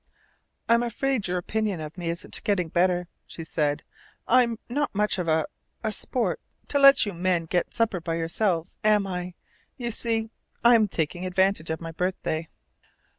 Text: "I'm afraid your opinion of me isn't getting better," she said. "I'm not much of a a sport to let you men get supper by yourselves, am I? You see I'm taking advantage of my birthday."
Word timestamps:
"I'm 0.67 0.81
afraid 0.81 1.27
your 1.27 1.37
opinion 1.37 1.79
of 1.79 1.95
me 1.95 2.09
isn't 2.09 2.43
getting 2.43 2.69
better," 2.69 3.07
she 3.27 3.43
said. 3.43 3.83
"I'm 4.27 4.57
not 4.67 4.95
much 4.95 5.19
of 5.19 5.27
a 5.27 5.45
a 5.83 5.91
sport 5.91 6.39
to 6.69 6.79
let 6.79 7.05
you 7.05 7.13
men 7.13 7.45
get 7.45 7.71
supper 7.75 7.99
by 8.01 8.15
yourselves, 8.15 8.77
am 8.83 9.05
I? 9.05 9.35
You 9.77 9.91
see 9.91 10.31
I'm 10.63 10.87
taking 10.87 11.23
advantage 11.23 11.69
of 11.69 11.81
my 11.81 11.91
birthday." 11.91 12.49